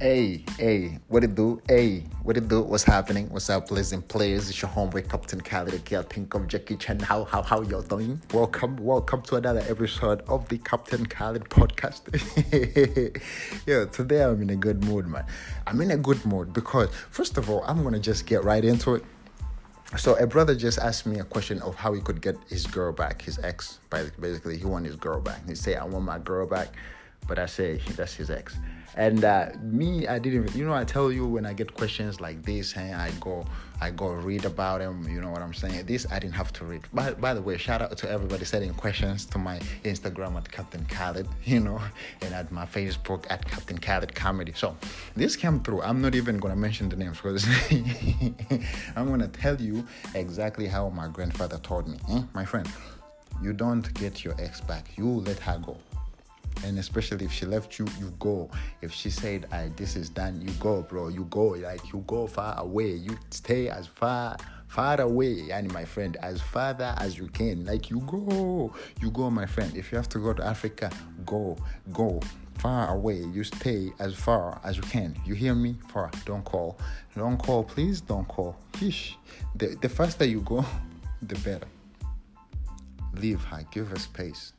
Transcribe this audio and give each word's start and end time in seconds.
Hey, 0.00 0.46
hey, 0.58 0.98
what 1.08 1.24
it 1.24 1.34
do? 1.34 1.60
Hey, 1.68 2.04
what 2.22 2.38
it 2.38 2.48
do? 2.48 2.62
What's 2.62 2.84
happening? 2.84 3.28
What's 3.28 3.50
up, 3.50 3.70
listen, 3.70 4.00
players? 4.00 4.48
It's 4.48 4.62
your 4.62 4.70
homeboy 4.70 5.10
Captain 5.10 5.42
Khaled, 5.42 5.74
again. 5.74 6.04
Think 6.04 6.32
of 6.32 6.48
Jackie 6.48 6.76
Chan. 6.76 7.00
How 7.00 7.24
how 7.24 7.42
how 7.42 7.60
y'all 7.60 7.82
doing? 7.82 8.18
Welcome, 8.32 8.78
welcome 8.78 9.20
to 9.20 9.36
another 9.36 9.62
episode 9.68 10.22
of 10.26 10.48
the 10.48 10.56
Captain 10.56 11.04
Khaled 11.04 11.50
podcast. 11.50 12.00
yeah, 13.66 13.84
today 13.84 14.24
I'm 14.24 14.40
in 14.40 14.48
a 14.48 14.56
good 14.56 14.82
mood, 14.84 15.06
man. 15.06 15.26
I'm 15.66 15.82
in 15.82 15.90
a 15.90 15.98
good 15.98 16.24
mood 16.24 16.54
because 16.54 16.88
first 17.10 17.36
of 17.36 17.50
all, 17.50 17.62
I'm 17.66 17.82
gonna 17.82 18.00
just 18.00 18.24
get 18.24 18.42
right 18.42 18.64
into 18.64 18.94
it. 18.94 19.04
So 19.98 20.14
a 20.14 20.26
brother 20.26 20.54
just 20.54 20.78
asked 20.78 21.04
me 21.04 21.18
a 21.18 21.24
question 21.24 21.60
of 21.60 21.74
how 21.74 21.92
he 21.92 22.00
could 22.00 22.22
get 22.22 22.36
his 22.48 22.66
girl 22.66 22.90
back, 22.90 23.20
his 23.20 23.38
ex. 23.40 23.80
Basically, 23.90 24.56
he 24.56 24.64
want 24.64 24.86
his 24.86 24.96
girl 24.96 25.20
back. 25.20 25.46
He 25.46 25.54
say, 25.54 25.74
"I 25.74 25.84
want 25.84 26.06
my 26.06 26.18
girl 26.18 26.46
back," 26.46 26.68
but 27.30 27.38
I 27.38 27.46
say 27.46 27.80
that's 27.96 28.14
his 28.14 28.28
ex. 28.28 28.56
And 28.96 29.24
uh, 29.24 29.50
me, 29.62 30.08
I 30.08 30.18
didn't. 30.18 30.52
You 30.56 30.66
know, 30.66 30.74
I 30.74 30.82
tell 30.82 31.12
you 31.12 31.24
when 31.24 31.46
I 31.46 31.52
get 31.52 31.74
questions 31.74 32.20
like 32.20 32.42
this, 32.42 32.72
hey, 32.72 32.92
I 32.92 33.12
go, 33.20 33.46
I 33.80 33.92
go 33.92 34.08
read 34.08 34.44
about 34.44 34.80
them. 34.80 35.08
You 35.08 35.20
know 35.20 35.30
what 35.30 35.42
I'm 35.42 35.54
saying? 35.54 35.86
This 35.86 36.10
I 36.10 36.18
didn't 36.18 36.34
have 36.34 36.52
to 36.54 36.64
read. 36.64 36.82
By, 36.92 37.12
by 37.12 37.32
the 37.32 37.40
way, 37.40 37.56
shout 37.56 37.82
out 37.82 37.96
to 37.98 38.10
everybody 38.10 38.44
sending 38.44 38.74
questions 38.74 39.26
to 39.26 39.38
my 39.38 39.60
Instagram 39.84 40.34
at 40.36 40.50
Captain 40.50 40.84
Khaled, 40.86 41.28
you 41.44 41.60
know, 41.60 41.80
and 42.20 42.34
at 42.34 42.50
my 42.50 42.66
Facebook 42.66 43.24
at 43.30 43.46
Captain 43.46 43.78
Khaled 43.78 44.12
Comedy. 44.12 44.52
So 44.56 44.76
this 45.14 45.36
came 45.36 45.60
through. 45.60 45.82
I'm 45.82 46.02
not 46.02 46.16
even 46.16 46.38
gonna 46.38 46.56
mention 46.56 46.88
the 46.88 46.96
names 46.96 47.18
because 47.18 47.46
I'm 48.96 49.08
gonna 49.08 49.28
tell 49.28 49.58
you 49.60 49.86
exactly 50.16 50.66
how 50.66 50.88
my 50.88 51.06
grandfather 51.06 51.58
taught 51.62 51.86
me. 51.86 51.98
Eh? 52.10 52.22
My 52.34 52.44
friend, 52.44 52.68
you 53.40 53.52
don't 53.52 53.86
get 53.94 54.24
your 54.24 54.34
ex 54.40 54.60
back. 54.60 54.98
You 54.98 55.06
let 55.06 55.38
her 55.38 55.62
go 55.64 55.76
and 56.64 56.78
especially 56.78 57.24
if 57.24 57.32
she 57.32 57.46
left 57.46 57.78
you 57.78 57.86
you 57.98 58.12
go. 58.18 58.50
If 58.82 58.92
she 58.92 59.10
said 59.10 59.46
I, 59.52 59.70
this 59.76 59.96
is 59.96 60.08
done 60.08 60.40
you 60.40 60.52
go 60.54 60.82
bro. 60.82 61.08
You 61.08 61.24
go 61.30 61.48
like 61.48 61.92
you 61.92 62.04
go 62.06 62.26
far 62.26 62.58
away. 62.58 62.92
You 62.92 63.18
stay 63.30 63.68
as 63.68 63.86
far 63.86 64.36
far 64.68 65.00
away 65.00 65.50
and 65.50 65.72
my 65.72 65.84
friend 65.84 66.16
as 66.22 66.40
farther 66.40 66.94
as 66.98 67.18
you 67.18 67.28
can. 67.28 67.64
Like 67.64 67.90
you 67.90 68.00
go 68.00 68.72
you 69.00 69.10
go 69.10 69.30
my 69.30 69.46
friend. 69.46 69.74
If 69.76 69.92
you 69.92 69.96
have 69.96 70.08
to 70.10 70.18
go 70.18 70.32
to 70.32 70.44
africa 70.44 70.90
go 71.26 71.56
go 71.92 72.20
far 72.54 72.94
away. 72.94 73.24
You 73.32 73.44
stay 73.44 73.92
as 73.98 74.14
far 74.14 74.60
as 74.64 74.76
you 74.76 74.82
can. 74.82 75.16
You 75.24 75.34
hear 75.34 75.54
me? 75.54 75.76
Far. 75.92 76.10
Don't 76.26 76.44
call. 76.44 76.78
Don't 77.16 77.38
call 77.38 77.64
please. 77.64 78.00
Don't 78.00 78.28
call. 78.28 78.56
Hish. 78.78 79.16
the, 79.54 79.76
the 79.80 79.88
faster 79.88 80.24
you 80.24 80.40
go 80.42 80.64
the 81.22 81.36
better. 81.36 81.66
Leave 83.14 83.42
her. 83.44 83.64
Give 83.72 83.88
her 83.88 83.98
space 83.98 84.52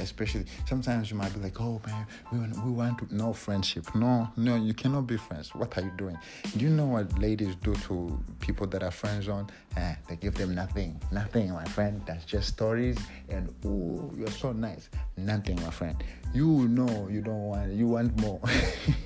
especially 0.00 0.44
sometimes 0.66 1.10
you 1.10 1.16
might 1.16 1.32
be 1.34 1.40
like 1.40 1.60
oh 1.60 1.80
man 1.86 2.06
we 2.32 2.38
want, 2.38 2.64
we 2.64 2.72
want 2.72 2.98
to 2.98 3.14
know 3.14 3.32
friendship. 3.32 3.94
No 3.94 4.28
no 4.36 4.56
you 4.56 4.74
cannot 4.74 5.06
be 5.06 5.16
friends. 5.16 5.54
What 5.54 5.76
are 5.78 5.82
you 5.82 5.92
doing? 5.96 6.16
Do 6.56 6.64
you 6.64 6.70
know 6.70 6.86
what 6.86 7.18
ladies 7.18 7.54
do 7.56 7.74
to 7.74 8.18
people 8.40 8.66
that 8.68 8.82
are 8.82 8.90
friends 8.90 9.28
on 9.28 9.48
eh, 9.76 9.94
they 10.08 10.16
give 10.16 10.34
them 10.34 10.54
nothing. 10.54 11.00
Nothing 11.12 11.52
my 11.52 11.64
friend. 11.64 12.02
That's 12.06 12.24
just 12.24 12.48
stories 12.48 12.98
and 13.28 13.54
oh 13.64 14.10
you're 14.16 14.28
so 14.28 14.52
nice. 14.52 14.88
Nothing 15.16 15.56
my 15.62 15.70
friend. 15.70 16.02
You 16.34 16.68
know 16.68 17.08
you 17.10 17.20
don't 17.22 17.48
want 17.48 17.72
you 17.72 17.86
want 17.86 18.18
more. 18.20 18.40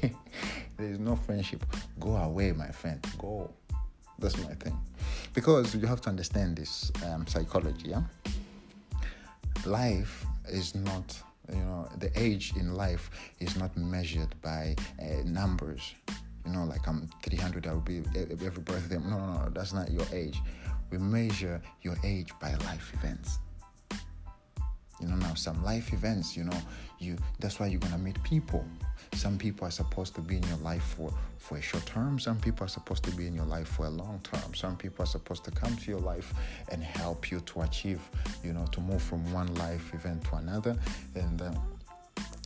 There's 0.77 0.99
no 0.99 1.17
friendship. 1.17 1.65
Go 1.99 2.17
away 2.17 2.53
my 2.53 2.71
friend. 2.71 3.05
Go. 3.19 3.51
That's 4.19 4.37
my 4.39 4.55
thing. 4.55 4.79
Because 5.35 5.75
you 5.75 5.87
have 5.87 6.01
to 6.03 6.09
understand 6.11 6.57
this 6.57 6.93
um, 7.07 7.27
psychology 7.27 7.91
yeah? 7.91 8.03
Life 9.65 10.27
is 10.51 10.75
not 10.75 11.17
you 11.53 11.59
know 11.59 11.89
the 11.99 12.11
age 12.19 12.53
in 12.57 12.75
life 12.75 13.11
is 13.41 13.57
not 13.57 13.77
measured 13.77 14.35
by 14.43 14.77
uh, 15.01 15.23
numbers. 15.25 15.95
You 16.47 16.53
know 16.53 16.65
like 16.65 16.89
i'm 16.89 17.09
300 17.23 17.67
i'll 17.67 17.81
be 17.81 18.03
every 18.17 18.63
birthday 18.63 18.97
no 18.97 19.19
no 19.19 19.33
no 19.35 19.49
that's 19.55 19.73
not 19.73 19.91
your 19.91 20.07
age. 20.13 20.39
We 20.91 20.99
measure 20.99 21.61
your 21.83 21.97
age 22.05 22.33
by 22.41 22.55
life 22.67 22.93
events. 22.95 23.39
You 25.01 25.09
know 25.09 25.17
now 25.17 25.35
some 25.35 25.63
life 25.65 25.93
events 25.93 26.37
you 26.37 26.45
know 26.45 26.61
you 26.99 27.17
that's 27.39 27.59
why 27.59 27.67
you're 27.67 27.81
gonna 27.81 27.99
meet 27.99 28.23
people 28.23 28.65
some 29.15 29.39
people 29.39 29.67
are 29.67 29.71
supposed 29.71 30.15
to 30.15 30.21
be 30.21 30.37
in 30.37 30.43
your 30.45 30.59
life 30.59 30.83
for 30.97 31.13
for 31.39 31.57
a 31.57 31.63
short 31.63 31.85
term. 31.87 32.19
Some 32.19 32.39
people 32.39 32.65
are 32.65 32.69
supposed 32.69 33.03
to 33.05 33.11
be 33.11 33.27
in 33.27 33.35
your 33.35 33.45
life 33.47 33.69
for 33.69 33.87
a 33.87 33.91
long 33.91 34.21
term. 34.23 34.55
Some 34.55 34.77
people 34.77 35.03
are 35.03 35.07
supposed 35.07 35.45
to 35.45 35.51
come 35.51 35.77
to 35.77 35.91
your 35.91 36.01
life 36.01 36.33
and 36.71 36.83
help 36.83 37.31
you 37.31 37.41
to 37.41 37.63
achieve 37.63 38.01
you 38.45 38.53
know 38.53 38.67
to 38.73 38.81
move 38.81 39.03
from 39.03 39.21
one 39.33 39.53
life 39.55 39.93
event 39.95 40.25
to 40.25 40.37
another. 40.37 40.77
And 41.15 41.43
uh, 41.43 41.53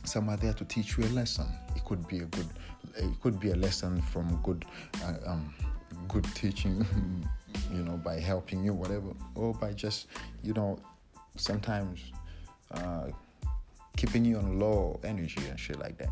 some 0.05 0.29
are 0.29 0.37
there 0.37 0.53
to 0.53 0.65
teach 0.65 0.97
you 0.97 1.05
a 1.05 1.11
lesson. 1.19 1.47
It 1.75 1.85
could 1.85 2.07
be 2.07 2.19
a 2.19 2.25
good 2.25 2.47
it 2.97 3.21
could 3.21 3.39
be 3.39 3.51
a 3.51 3.55
lesson 3.55 4.01
from 4.01 4.39
good 4.43 4.65
uh, 5.03 5.31
um, 5.31 5.53
good 6.07 6.25
teaching 6.35 6.85
you 7.73 7.83
know 7.83 7.97
by 7.97 8.19
helping 8.19 8.63
you 8.63 8.73
whatever 8.73 9.13
or 9.35 9.53
by 9.53 9.71
just 9.73 10.07
you 10.43 10.53
know 10.53 10.79
sometimes 11.35 11.99
uh, 12.71 13.07
keeping 13.97 14.25
you 14.25 14.37
on 14.37 14.59
low 14.59 14.99
energy 15.03 15.45
and 15.49 15.59
shit 15.59 15.79
like 15.79 15.97
that. 15.97 16.09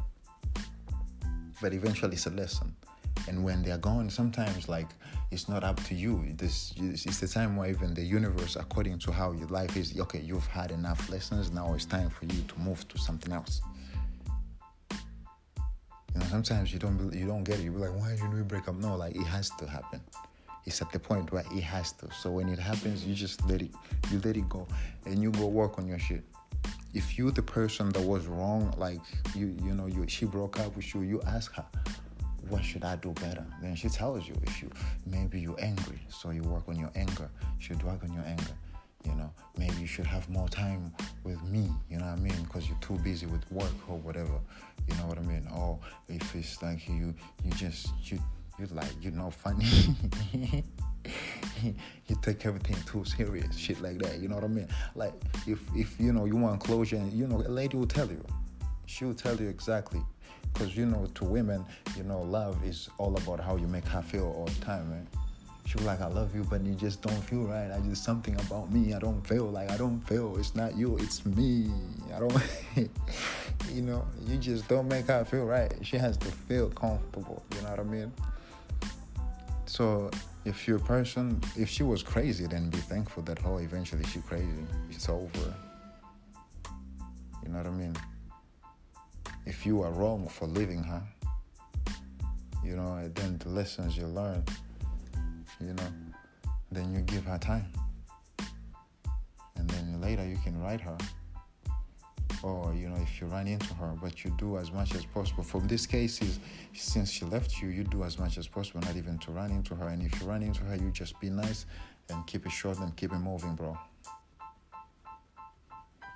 But 1.63 1.73
eventually, 1.73 2.15
it's 2.15 2.25
a 2.25 2.29
lesson. 2.29 2.75
And 3.29 3.41
when 3.41 3.63
they're 3.63 3.77
gone, 3.77 4.09
sometimes 4.09 4.67
like 4.67 4.89
it's 5.31 5.47
not 5.47 5.63
up 5.63 5.81
to 5.85 5.95
you. 5.95 6.25
This 6.35 6.73
it's 6.77 7.21
the 7.21 7.27
time 7.27 7.55
where 7.55 7.69
even 7.69 7.93
the 7.93 8.01
universe, 8.01 8.57
according 8.57 8.99
to 8.99 9.13
how 9.13 9.31
your 9.31 9.47
life 9.47 9.77
is, 9.77 9.97
okay, 9.97 10.19
you've 10.19 10.45
had 10.47 10.71
enough 10.71 11.09
lessons. 11.09 11.51
Now 11.51 11.73
it's 11.73 11.85
time 11.85 12.09
for 12.09 12.25
you 12.25 12.41
to 12.49 12.59
move 12.59 12.85
to 12.89 12.97
something 12.97 13.31
else. 13.31 13.61
You 14.91 16.19
know, 16.19 16.25
sometimes 16.25 16.73
you 16.73 16.79
don't 16.79 17.13
you 17.13 17.27
don't 17.27 17.45
get 17.45 17.59
it. 17.59 17.63
You're 17.63 17.79
like, 17.87 17.97
why 17.97 18.17
did 18.17 18.33
we 18.33 18.41
break 18.41 18.67
up? 18.67 18.75
No, 18.75 18.97
like 18.97 19.15
it 19.15 19.23
has 19.23 19.49
to 19.59 19.65
happen 19.65 20.01
it's 20.65 20.81
at 20.81 20.91
the 20.91 20.99
point 20.99 21.31
where 21.31 21.43
it 21.51 21.63
has 21.63 21.91
to. 21.91 22.09
So 22.13 22.31
when 22.31 22.47
it 22.47 22.59
happens, 22.59 23.05
you 23.05 23.13
just 23.13 23.45
let 23.49 23.61
it 23.61 23.71
you 24.11 24.21
let 24.23 24.37
it 24.37 24.47
go 24.49 24.67
and 25.05 25.21
you 25.21 25.31
go 25.31 25.47
work 25.47 25.77
on 25.77 25.87
your 25.87 25.99
shit 25.99 26.23
if 26.93 27.17
you 27.17 27.31
the 27.31 27.41
person 27.41 27.89
that 27.89 28.01
was 28.01 28.27
wrong 28.27 28.73
like 28.77 28.99
you 29.35 29.55
you 29.63 29.73
know 29.73 29.87
you 29.87 30.05
she 30.07 30.25
broke 30.25 30.59
up 30.59 30.75
with 30.75 30.93
you 30.93 31.01
you 31.01 31.21
ask 31.27 31.53
her 31.53 31.65
what 32.49 32.63
should 32.63 32.83
i 32.83 32.95
do 32.97 33.11
better? 33.13 33.45
Then 33.61 33.73
she 33.75 33.87
tells 33.87 34.27
you 34.27 34.35
if 34.43 34.61
you 34.61 34.69
maybe 35.05 35.39
you're 35.39 35.59
angry 35.59 35.99
so 36.09 36.31
you 36.31 36.43
work 36.43 36.67
on 36.67 36.77
your 36.77 36.91
anger. 36.95 37.29
You 37.57 37.63
should 37.63 37.83
work 37.83 38.03
on 38.03 38.13
your 38.13 38.23
anger 38.25 38.53
you 39.05 39.15
know. 39.15 39.31
Maybe 39.57 39.75
you 39.81 39.87
should 39.87 40.05
have 40.05 40.29
more 40.29 40.47
time 40.49 40.93
with 41.23 41.41
me 41.43 41.69
you 41.89 41.97
know 41.97 42.05
what 42.05 42.17
i 42.17 42.21
mean? 42.21 42.43
Because 42.43 42.67
you're 42.67 42.77
too 42.79 42.97
busy 43.03 43.25
with 43.25 43.49
work 43.51 43.71
or 43.87 43.97
whatever 43.97 44.39
you 44.87 44.95
know 44.95 45.07
what 45.07 45.17
i 45.17 45.21
mean? 45.21 45.47
Or 45.55 45.79
if 46.07 46.35
it's 46.35 46.61
like 46.61 46.87
you 46.87 47.13
you 47.43 47.51
just 47.51 47.87
you 48.11 48.19
you 48.59 48.67
like 48.67 48.93
you 49.01 49.11
know 49.11 49.31
funny 49.31 49.95
you 52.07 52.17
take 52.21 52.45
everything 52.45 52.77
too 52.85 53.03
serious, 53.05 53.55
shit 53.57 53.81
like 53.81 53.99
that. 53.99 54.19
You 54.19 54.27
know 54.27 54.35
what 54.35 54.43
I 54.43 54.47
mean? 54.47 54.67
Like 54.95 55.13
if 55.47 55.59
if 55.75 55.99
you 55.99 56.13
know 56.13 56.25
you 56.25 56.35
want 56.35 56.61
closure, 56.61 56.97
and 56.97 57.11
you 57.13 57.27
know 57.27 57.37
a 57.37 57.49
lady 57.49 57.77
will 57.77 57.87
tell 57.87 58.07
you, 58.07 58.23
she 58.85 59.05
will 59.05 59.13
tell 59.13 59.35
you 59.35 59.47
exactly, 59.47 60.01
because 60.53 60.75
you 60.75 60.85
know 60.85 61.07
to 61.15 61.25
women, 61.25 61.65
you 61.97 62.03
know 62.03 62.21
love 62.21 62.63
is 62.65 62.89
all 62.97 63.15
about 63.17 63.39
how 63.39 63.55
you 63.55 63.67
make 63.67 63.87
her 63.87 64.01
feel 64.01 64.25
all 64.25 64.45
the 64.45 64.65
time, 64.65 64.89
man. 64.89 65.07
She 65.65 65.77
was 65.77 65.85
like, 65.85 66.01
I 66.01 66.07
love 66.07 66.35
you, 66.35 66.43
but 66.43 66.61
you 66.65 66.73
just 66.73 67.01
don't 67.01 67.23
feel 67.23 67.43
right. 67.43 67.71
I 67.71 67.79
just 67.87 68.03
something 68.03 68.35
about 68.41 68.69
me. 68.69 68.93
I 68.93 68.99
don't 68.99 69.25
feel 69.25 69.45
like 69.45 69.71
I 69.71 69.77
don't 69.77 70.01
feel. 70.01 70.35
It's 70.37 70.55
not 70.55 70.75
you, 70.75 70.97
it's 70.97 71.25
me. 71.25 71.71
I 72.13 72.19
don't 72.19 72.33
you 73.71 73.81
know, 73.81 74.05
you 74.27 74.37
just 74.37 74.67
don't 74.67 74.87
make 74.87 75.07
her 75.07 75.23
feel 75.25 75.45
right. 75.45 75.73
She 75.81 75.97
has 75.97 76.17
to 76.17 76.27
feel 76.27 76.69
comfortable, 76.69 77.43
you 77.55 77.61
know 77.61 77.69
what 77.69 77.79
I 77.79 77.83
mean? 77.83 78.11
So 79.65 80.11
if 80.45 80.67
you're 80.67 80.77
a 80.77 80.81
person, 80.81 81.41
if 81.57 81.69
she 81.69 81.83
was 81.83 82.03
crazy, 82.03 82.47
then 82.47 82.69
be 82.69 82.77
thankful 82.77 83.23
that 83.23 83.39
oh, 83.45 83.57
eventually 83.57 84.03
she's 84.05 84.23
crazy. 84.23 84.65
It's 84.89 85.07
over. 85.07 85.53
You 87.43 87.49
know 87.49 87.57
what 87.57 87.67
I 87.67 87.71
mean? 87.71 87.95
If 89.45 89.65
you 89.65 89.81
are 89.83 89.91
wrong 89.91 90.27
for 90.27 90.47
leaving 90.47 90.83
her, 90.83 91.03
you 92.63 92.75
know, 92.75 92.93
and 92.95 93.13
then 93.15 93.37
the 93.37 93.49
lessons 93.49 93.97
you 93.97 94.07
learn, 94.07 94.43
you 95.59 95.73
know, 95.73 95.87
then 96.71 96.93
you 96.93 97.01
give 97.01 97.25
her 97.25 97.37
time. 97.37 97.71
And 99.55 99.69
then 99.69 100.01
later 100.01 100.25
you 100.25 100.37
can 100.43 100.59
write 100.61 100.81
her 100.81 100.97
or 102.43 102.73
you 102.73 102.89
know 102.89 102.97
if 102.97 103.21
you 103.21 103.27
run 103.27 103.47
into 103.47 103.73
her 103.75 103.93
but 104.01 104.23
you 104.23 104.35
do 104.37 104.57
as 104.57 104.71
much 104.71 104.93
as 104.93 105.05
possible. 105.05 105.43
From 105.43 105.65
this 105.67 105.85
case 105.85 106.21
is 106.21 106.39
since 106.73 107.09
she 107.09 107.25
left 107.25 107.61
you 107.61 107.69
you 107.69 107.83
do 107.85 108.03
as 108.03 108.19
much 108.19 108.37
as 108.37 108.47
possible 108.47 108.81
not 108.81 108.95
even 108.95 109.17
to 109.19 109.31
run 109.31 109.49
into 109.49 109.73
her. 109.75 109.87
And 109.87 110.03
if 110.03 110.21
you 110.21 110.27
run 110.27 110.43
into 110.43 110.61
her 110.65 110.75
you 110.75 110.91
just 110.91 111.19
be 111.19 111.29
nice 111.29 111.65
and 112.09 112.27
keep 112.27 112.45
it 112.45 112.51
short 112.51 112.77
and 112.79 112.95
keep 112.95 113.13
it 113.13 113.19
moving 113.19 113.55
bro. 113.55 113.77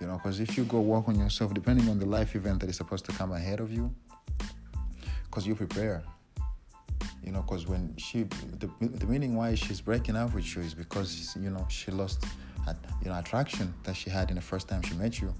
You 0.01 0.07
know 0.07 0.17
because 0.17 0.41
if 0.41 0.57
you 0.57 0.65
go 0.65 0.81
work 0.81 1.07
on 1.07 1.17
yourself 1.17 1.53
depending 1.53 1.87
on 1.89 1.97
the 1.97 2.05
life 2.05 2.35
event 2.35 2.59
that 2.59 2.69
is 2.69 2.75
supposed 2.75 3.05
to 3.05 3.13
come 3.13 3.31
ahead 3.31 3.61
of 3.61 3.71
you 3.71 3.93
because 5.25 5.47
you 5.47 5.55
prepare. 5.55 6.03
You 7.23 7.31
know 7.31 7.41
because 7.41 7.67
when 7.67 7.95
she 7.97 8.23
the, 8.59 8.69
the 8.81 9.05
meaning 9.05 9.35
why 9.35 9.55
she's 9.55 9.79
breaking 9.79 10.17
up 10.17 10.33
with 10.33 10.55
you 10.55 10.61
is 10.61 10.73
because 10.73 11.37
you 11.39 11.49
know 11.49 11.65
she 11.69 11.91
lost 11.91 12.25
you 13.01 13.09
know 13.09 13.17
attraction 13.17 13.73
that 13.83 13.95
she 13.95 14.09
had 14.09 14.29
in 14.29 14.35
the 14.35 14.41
first 14.41 14.67
time 14.67 14.81
she 14.81 14.93
met 14.95 15.21
you 15.21 15.33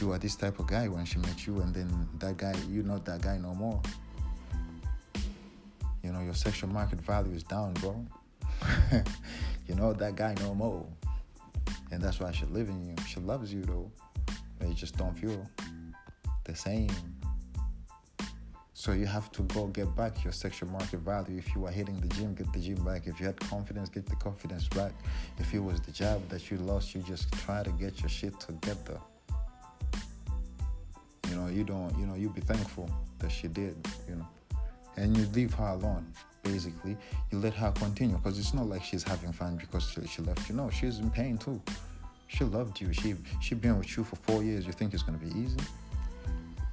you 0.00 0.12
are 0.12 0.18
this 0.18 0.36
type 0.36 0.58
of 0.58 0.66
guy 0.66 0.88
when 0.88 1.04
she 1.04 1.18
met 1.18 1.46
you, 1.46 1.60
and 1.60 1.74
then 1.74 2.08
that 2.18 2.36
guy, 2.36 2.54
you're 2.70 2.84
not 2.84 3.04
that 3.04 3.22
guy 3.22 3.38
no 3.38 3.54
more. 3.54 3.80
You 6.02 6.12
know, 6.12 6.20
your 6.20 6.34
sexual 6.34 6.70
market 6.70 7.00
value 7.00 7.34
is 7.34 7.42
down, 7.42 7.74
bro. 7.74 8.06
you 9.66 9.74
know 9.74 9.92
that 9.92 10.14
guy 10.16 10.34
no 10.40 10.54
more. 10.54 10.86
And 11.90 12.00
that's 12.00 12.20
why 12.20 12.30
she 12.32 12.46
lives 12.46 12.70
in 12.70 12.84
you. 12.84 12.94
She 13.06 13.20
loves 13.20 13.52
you 13.52 13.62
though. 13.62 13.90
But 14.58 14.68
you 14.68 14.74
just 14.74 14.96
don't 14.96 15.16
feel 15.18 15.48
the 16.44 16.54
same. 16.54 16.90
So 18.72 18.92
you 18.92 19.06
have 19.06 19.32
to 19.32 19.42
go 19.42 19.66
get 19.66 19.94
back 19.96 20.22
your 20.22 20.32
sexual 20.32 20.68
market 20.70 21.00
value. 21.00 21.38
If 21.38 21.54
you 21.56 21.66
are 21.66 21.72
hitting 21.72 22.00
the 22.00 22.08
gym, 22.08 22.34
get 22.34 22.52
the 22.52 22.60
gym 22.60 22.84
back. 22.84 23.06
If 23.06 23.18
you 23.18 23.26
had 23.26 23.40
confidence, 23.40 23.88
get 23.88 24.06
the 24.06 24.16
confidence 24.16 24.68
back. 24.68 24.92
If 25.38 25.52
it 25.54 25.58
was 25.58 25.80
the 25.80 25.90
job 25.90 26.28
that 26.28 26.50
you 26.50 26.58
lost, 26.58 26.94
you 26.94 27.02
just 27.02 27.32
try 27.32 27.62
to 27.62 27.70
get 27.70 28.00
your 28.00 28.08
shit 28.08 28.38
together. 28.38 29.00
You 31.56 31.64
don't, 31.64 31.98
you 31.98 32.04
know, 32.04 32.14
you 32.14 32.28
be 32.28 32.42
thankful 32.42 32.90
that 33.18 33.32
she 33.32 33.48
did, 33.48 33.76
you 34.06 34.16
know. 34.16 34.28
And 34.98 35.16
you 35.16 35.24
leave 35.32 35.54
her 35.54 35.68
alone, 35.68 36.06
basically. 36.42 36.98
You 37.30 37.38
let 37.38 37.54
her 37.54 37.72
continue 37.72 38.18
because 38.18 38.38
it's 38.38 38.52
not 38.52 38.66
like 38.66 38.84
she's 38.84 39.02
having 39.02 39.32
fun 39.32 39.56
because 39.56 39.88
she, 39.88 40.06
she 40.06 40.20
left 40.20 40.46
you. 40.50 40.54
No, 40.54 40.68
she's 40.68 40.98
in 40.98 41.10
pain 41.10 41.38
too. 41.38 41.58
She 42.26 42.44
loved 42.44 42.78
you. 42.78 42.92
She 42.92 43.14
she 43.40 43.54
been 43.54 43.78
with 43.78 43.96
you 43.96 44.04
for 44.04 44.16
four 44.16 44.42
years. 44.42 44.66
You 44.66 44.72
think 44.72 44.92
it's 44.92 45.02
gonna 45.02 45.16
be 45.16 45.30
easy? 45.30 45.56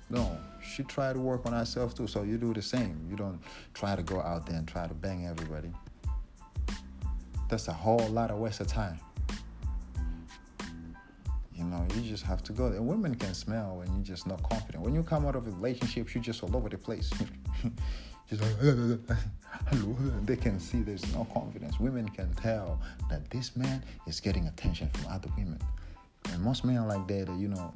No, 0.09 0.37
she 0.61 0.83
tried 0.83 1.13
to 1.13 1.19
work 1.19 1.45
on 1.45 1.53
herself 1.53 1.95
too. 1.95 2.07
So 2.07 2.23
you 2.23 2.37
do 2.37 2.53
the 2.53 2.61
same. 2.61 3.07
You 3.09 3.15
don't 3.15 3.39
try 3.73 3.95
to 3.95 4.03
go 4.03 4.19
out 4.19 4.45
there 4.45 4.57
and 4.57 4.67
try 4.67 4.85
to 4.85 4.93
bang 4.93 5.27
everybody. 5.27 5.71
That's 7.49 7.69
a 7.69 7.73
whole 7.73 8.05
lot 8.09 8.31
of 8.31 8.37
waste 8.37 8.59
of 8.59 8.67
time. 8.67 8.99
You 11.95 12.01
just 12.01 12.23
have 12.23 12.43
to 12.43 12.53
go 12.53 12.69
there. 12.69 12.81
Women 12.81 13.13
can 13.15 13.33
smell 13.33 13.77
when 13.77 13.93
you're 13.93 14.03
just 14.03 14.25
not 14.25 14.41
confident. 14.43 14.83
When 14.83 14.95
you 14.95 15.03
come 15.03 15.25
out 15.27 15.35
of 15.35 15.45
relationships, 15.45 16.15
you're 16.15 16.23
just 16.23 16.43
all 16.43 16.55
over 16.55 16.69
the 16.69 16.77
place. 16.77 17.11
just 18.29 18.41
like, 18.41 18.55
hello. 19.67 19.95
They 20.25 20.35
can 20.35 20.59
see 20.59 20.81
there's 20.81 21.05
no 21.13 21.27
confidence. 21.33 21.79
Women 21.79 22.09
can 22.09 22.33
tell 22.33 22.81
that 23.09 23.29
this 23.29 23.55
man 23.55 23.83
is 24.07 24.19
getting 24.19 24.47
attention 24.47 24.89
from 24.93 25.11
other 25.11 25.29
women. 25.37 25.59
And 26.31 26.41
most 26.41 26.65
men 26.65 26.77
are 26.77 26.87
like 26.87 27.07
that, 27.07 27.29
you 27.37 27.49
know, 27.49 27.73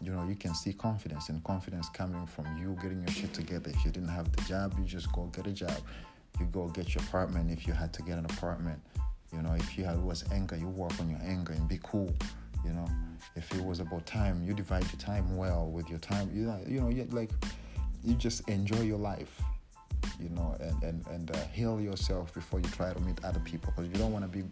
you 0.00 0.10
know, 0.10 0.26
you 0.28 0.34
can 0.34 0.54
see 0.54 0.72
confidence 0.72 1.28
and 1.28 1.42
confidence 1.44 1.88
coming 1.88 2.26
from 2.26 2.58
you 2.58 2.76
getting 2.82 2.98
your 2.98 3.12
shit 3.12 3.32
together. 3.32 3.70
If 3.70 3.84
you 3.84 3.92
didn't 3.92 4.08
have 4.08 4.34
the 4.34 4.42
job, 4.42 4.74
you 4.78 4.84
just 4.84 5.12
go 5.12 5.26
get 5.26 5.46
a 5.46 5.52
job. 5.52 5.76
You 6.40 6.46
go 6.46 6.66
get 6.68 6.94
your 6.94 7.04
apartment 7.04 7.50
if 7.50 7.66
you 7.66 7.72
had 7.72 7.92
to 7.92 8.02
get 8.02 8.18
an 8.18 8.24
apartment. 8.24 8.80
You 9.32 9.42
know, 9.42 9.52
if 9.54 9.78
you 9.78 9.84
had 9.84 10.02
was 10.02 10.24
anger, 10.32 10.56
you 10.56 10.68
work 10.68 10.98
on 10.98 11.08
your 11.08 11.20
anger 11.22 11.52
and 11.52 11.68
be 11.68 11.78
cool. 11.82 12.12
You 12.64 12.72
know, 12.72 12.88
if 13.36 13.52
it 13.54 13.64
was 13.64 13.80
about 13.80 14.06
time, 14.06 14.42
you 14.44 14.54
divide 14.54 14.84
your 14.84 15.00
time 15.00 15.36
well 15.36 15.66
with 15.66 15.88
your 15.88 15.98
time. 15.98 16.30
You 16.34 16.46
know, 16.46 16.60
you 16.66 16.80
know, 16.80 16.88
you, 16.88 17.04
like 17.10 17.30
you 18.02 18.14
just 18.14 18.48
enjoy 18.48 18.80
your 18.82 18.98
life. 18.98 19.40
You 20.20 20.28
know, 20.30 20.56
and 20.60 20.82
and 20.82 21.06
and 21.08 21.30
uh, 21.30 21.38
heal 21.52 21.80
yourself 21.80 22.32
before 22.34 22.60
you 22.60 22.68
try 22.70 22.92
to 22.92 23.00
meet 23.00 23.22
other 23.24 23.40
people 23.40 23.72
because 23.74 23.90
you 23.90 23.96
don't 23.96 24.12
want 24.12 24.24
to 24.24 24.28
be, 24.28 24.44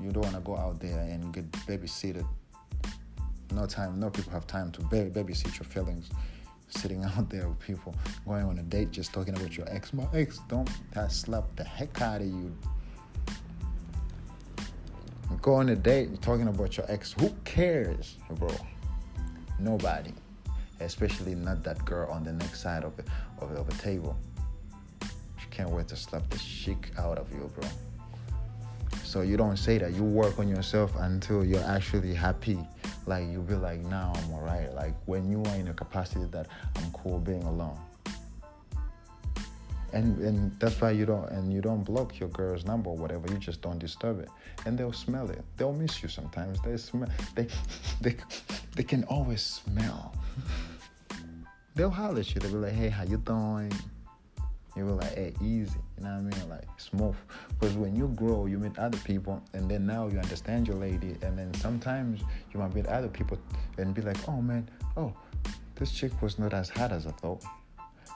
you 0.00 0.10
don't 0.10 0.22
want 0.22 0.36
to 0.36 0.40
go 0.40 0.56
out 0.56 0.80
there 0.80 1.00
and 1.00 1.32
get 1.32 1.50
babysitted 1.52 2.26
no 3.54 3.66
time, 3.66 3.98
no 4.00 4.10
people 4.10 4.32
have 4.32 4.46
time 4.46 4.70
to 4.72 4.80
babysit 4.80 5.58
your 5.58 5.66
feelings. 5.66 6.10
Sitting 6.68 7.04
out 7.16 7.28
there 7.28 7.48
with 7.48 7.60
people, 7.60 7.94
going 8.26 8.44
on 8.44 8.58
a 8.58 8.62
date, 8.62 8.90
just 8.90 9.12
talking 9.12 9.34
about 9.36 9.56
your 9.56 9.68
ex. 9.68 9.92
My 9.92 10.06
ex, 10.14 10.40
don't 10.48 10.68
slap 11.08 11.44
the 11.56 11.64
heck 11.64 12.00
out 12.00 12.20
of 12.20 12.26
you. 12.26 12.56
Go 15.40 15.54
on 15.54 15.68
a 15.70 15.76
date, 15.76 16.08
and 16.08 16.20
talking 16.20 16.48
about 16.48 16.76
your 16.76 16.90
ex. 16.90 17.14
Who 17.18 17.30
cares, 17.44 18.16
bro? 18.32 18.50
Nobody. 19.58 20.12
Especially 20.80 21.34
not 21.34 21.62
that 21.62 21.84
girl 21.84 22.10
on 22.10 22.24
the 22.24 22.32
next 22.32 22.60
side 22.60 22.84
of, 22.84 22.98
it, 22.98 23.06
of, 23.40 23.52
of 23.52 23.68
a 23.68 23.82
table. 23.82 24.16
She 25.38 25.46
can't 25.50 25.70
wait 25.70 25.88
to 25.88 25.96
slap 25.96 26.28
the 26.28 26.38
shit 26.38 26.78
out 26.98 27.18
of 27.18 27.30
you, 27.32 27.50
bro. 27.54 27.68
So 29.04 29.22
you 29.22 29.36
don't 29.36 29.56
say 29.56 29.78
that. 29.78 29.92
You 29.92 30.02
work 30.02 30.38
on 30.38 30.48
yourself 30.48 30.92
until 30.96 31.44
you're 31.44 31.64
actually 31.64 32.14
happy 32.14 32.58
like 33.06 33.24
you'll 33.30 33.42
be 33.42 33.54
like, 33.54 33.80
now 33.80 34.12
I'm 34.14 34.32
alright. 34.32 34.72
Like 34.74 34.94
when 35.06 35.30
you 35.30 35.42
are 35.44 35.56
in 35.56 35.68
a 35.68 35.74
capacity 35.74 36.24
that 36.30 36.46
I'm 36.76 36.90
cool 36.92 37.18
being 37.18 37.42
alone. 37.42 37.78
And 39.92 40.18
and 40.18 40.58
that's 40.58 40.80
why 40.80 40.90
you 40.92 41.06
don't 41.06 41.28
and 41.30 41.52
you 41.52 41.60
don't 41.60 41.82
block 41.82 42.18
your 42.18 42.28
girl's 42.30 42.64
number 42.64 42.90
or 42.90 42.96
whatever. 42.96 43.30
You 43.30 43.38
just 43.38 43.60
don't 43.60 43.78
disturb 43.78 44.20
it, 44.20 44.28
and 44.64 44.78
they'll 44.78 44.92
smell 44.92 45.30
it. 45.30 45.44
They'll 45.56 45.74
miss 45.74 46.02
you 46.02 46.08
sometimes. 46.08 46.60
They 46.62 46.76
smell. 46.76 47.08
They 47.34 47.46
they 48.00 48.16
they 48.76 48.82
can 48.82 49.04
always 49.04 49.42
smell. 49.42 50.14
they'll 51.74 51.90
holler 51.90 52.20
at 52.20 52.34
you. 52.34 52.40
They'll 52.40 52.52
be 52.52 52.58
like, 52.58 52.72
"Hey, 52.72 52.88
how 52.88 53.04
you 53.04 53.18
doing?" 53.18 53.72
You 54.76 54.86
will 54.86 54.96
like, 54.96 55.14
hey, 55.14 55.34
easy. 55.42 55.78
You 55.98 56.04
know 56.04 56.14
what 56.14 56.34
I 56.34 56.38
mean? 56.38 56.48
Like 56.48 56.80
smooth. 56.80 57.14
Because 57.60 57.76
when 57.76 57.94
you 57.94 58.08
grow, 58.08 58.46
you 58.46 58.58
meet 58.58 58.78
other 58.78 58.98
people, 58.98 59.42
and 59.52 59.70
then 59.70 59.86
now 59.86 60.08
you 60.08 60.18
understand 60.18 60.66
your 60.66 60.76
lady, 60.76 61.16
and 61.22 61.38
then 61.38 61.52
sometimes 61.54 62.22
you 62.52 62.60
might 62.60 62.74
meet 62.74 62.86
other 62.86 63.08
people 63.08 63.38
and 63.76 63.94
be 63.94 64.00
like, 64.00 64.16
oh 64.28 64.40
man, 64.40 64.68
oh, 64.96 65.12
this 65.76 65.92
chick 65.92 66.22
was 66.22 66.38
not 66.38 66.54
as 66.54 66.70
hot 66.70 66.90
as 66.90 67.06
I 67.06 67.10
thought. 67.10 67.44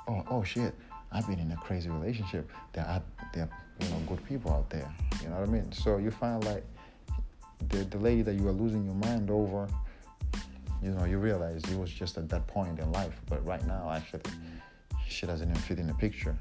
Oh, 0.09 0.25
oh 0.31 0.45
shit, 0.45 0.75
I've 1.13 1.27
been 1.27 1.39
in 1.39 1.51
a 1.53 1.57
crazy 1.57 1.89
relationship. 1.89 2.51
There 2.73 2.85
are 2.85 3.03
there 3.33 3.45
are, 3.45 3.85
you 3.85 3.89
know 3.91 3.99
good 4.09 4.25
people 4.27 4.53
out 4.53 4.69
there. 4.71 4.91
You 5.23 5.29
know 5.29 5.37
what 5.37 5.49
I 5.49 5.53
mean? 5.53 5.71
So 5.73 5.99
you 5.99 6.11
find 6.11 6.45
like 6.45 6.65
the 7.69 7.79
the 7.85 7.99
lady 7.99 8.23
that 8.23 8.35
you 8.35 8.47
are 8.49 8.53
losing 8.53 8.85
your 8.85 8.95
mind 8.95 9.31
over, 9.31 9.69
you 10.83 10.91
know, 10.91 11.05
you 11.05 11.19
realize 11.19 11.63
it 11.65 11.79
was 11.79 11.91
just 11.91 12.19
at 12.19 12.29
that 12.29 12.47
point 12.47 12.79
in 12.79 12.91
life. 12.93 13.21
But 13.29 13.45
right 13.47 13.65
now, 13.67 13.91
actually 13.91 14.23
she 15.09 15.27
doesn't 15.27 15.49
even 15.49 15.61
fit 15.63 15.79
in 15.79 15.87
the 15.87 15.95
picture. 15.95 16.37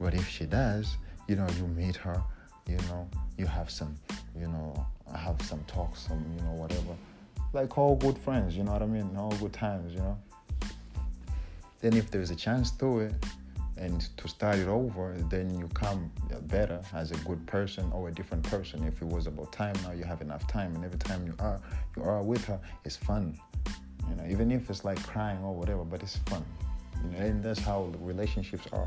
But 0.00 0.14
if 0.14 0.28
she 0.28 0.44
does, 0.44 0.96
you 1.26 1.36
know, 1.36 1.46
you 1.56 1.66
meet 1.66 1.96
her, 1.96 2.22
you 2.68 2.76
know, 2.88 3.08
you 3.36 3.46
have 3.46 3.70
some, 3.70 3.94
you 4.38 4.46
know, 4.46 4.86
have 5.14 5.40
some 5.42 5.60
talks, 5.64 6.06
some, 6.06 6.24
you 6.36 6.42
know, 6.42 6.52
whatever. 6.52 6.94
Like 7.52 7.76
all 7.78 7.96
good 7.96 8.18
friends, 8.18 8.56
you 8.56 8.62
know 8.62 8.72
what 8.72 8.82
I 8.82 8.86
mean? 8.86 9.16
All 9.16 9.32
good 9.32 9.52
times, 9.52 9.92
you 9.92 10.00
know. 10.00 10.18
Then 11.80 11.94
if 11.94 12.10
there's 12.10 12.30
a 12.30 12.36
chance 12.36 12.72
to 12.72 13.00
it 13.00 13.14
and 13.76 14.00
to 14.16 14.28
start 14.28 14.56
it 14.56 14.66
over, 14.66 15.14
then 15.30 15.56
you 15.56 15.68
come 15.68 16.10
better 16.48 16.80
as 16.92 17.12
a 17.12 17.16
good 17.18 17.46
person 17.46 17.90
or 17.92 18.08
a 18.08 18.12
different 18.12 18.42
person. 18.42 18.82
If 18.84 19.00
it 19.00 19.06
was 19.06 19.28
about 19.28 19.52
time, 19.52 19.76
now 19.84 19.92
you 19.92 20.02
have 20.04 20.20
enough 20.20 20.46
time, 20.48 20.74
and 20.74 20.84
every 20.84 20.98
time 20.98 21.24
you 21.24 21.34
are 21.38 21.60
you 21.96 22.02
are 22.02 22.22
with 22.22 22.44
her, 22.46 22.58
it's 22.84 22.96
fun. 22.96 23.38
You 24.08 24.16
know, 24.16 24.26
even 24.28 24.50
if 24.50 24.68
it's 24.70 24.84
like 24.84 25.00
crying 25.04 25.38
or 25.44 25.54
whatever, 25.54 25.84
but 25.84 26.02
it's 26.02 26.16
fun. 26.26 26.44
You 27.04 27.10
know, 27.10 27.24
and 27.24 27.44
that's 27.44 27.60
how 27.60 27.92
relationships 28.00 28.66
are. 28.72 28.86